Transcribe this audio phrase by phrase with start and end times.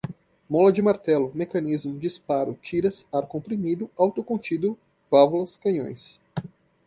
[0.49, 4.75] mola de martelo, mecanismo, disparo, tiras, ar comprimido, autocontido,
[5.11, 6.19] válvula, canhões